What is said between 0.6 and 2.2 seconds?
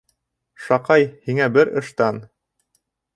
Шаҡай, һиңә бер ыштан.